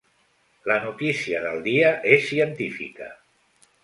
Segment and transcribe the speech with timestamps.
[0.69, 3.11] La notícia del dia és científica.